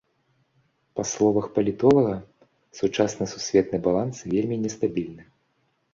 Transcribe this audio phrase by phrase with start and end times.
[0.99, 2.15] Па словах палітолага,
[2.79, 5.23] сучасны сусветны баланс вельмі нестабільны.